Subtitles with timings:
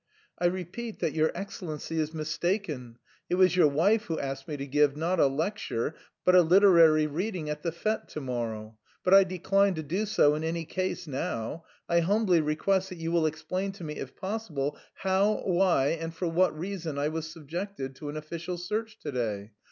[0.39, 2.97] "I repeat that your Excellency is mistaken;
[3.29, 5.93] it was your wife who asked me to give, not a lecture,
[6.25, 8.79] but a literary reading at the fête to morrow.
[9.03, 11.65] But I decline to do so in any case now.
[11.87, 16.27] I humbly request that you will explain to me if possible how, why, and for
[16.27, 19.51] what reason I was subjected to an official search to day?